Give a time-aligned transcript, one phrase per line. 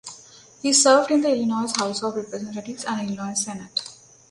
[0.63, 3.83] He served in the Illinois House of Representatives and Illinois Senate.